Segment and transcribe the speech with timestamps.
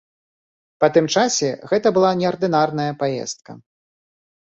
[0.83, 3.51] Па тым часе гэта была неардынарна паездка.